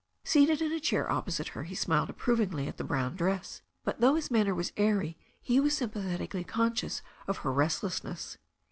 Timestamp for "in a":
0.63-0.79